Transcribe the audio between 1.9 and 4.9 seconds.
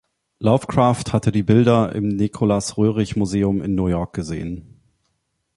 im Nicholas-Roerich-Museum in New York gesehen.